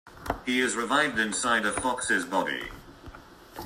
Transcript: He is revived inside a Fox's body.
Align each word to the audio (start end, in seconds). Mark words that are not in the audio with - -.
He 0.47 0.61
is 0.61 0.75
revived 0.75 1.19
inside 1.19 1.63
a 1.63 1.71
Fox's 1.71 2.25
body. 2.25 2.69